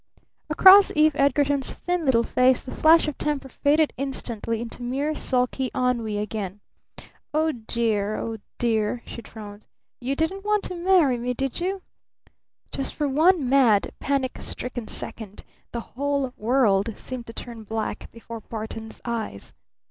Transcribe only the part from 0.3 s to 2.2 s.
Across Eve Edgarton's thin